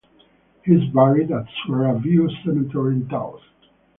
He 0.65 0.73
is 0.73 0.89
buried 0.95 1.29
at 1.31 1.45
Sierra 1.63 1.99
View 1.99 2.27
Cemetery 2.43 2.95
in 2.95 3.07
Taos. 3.07 3.39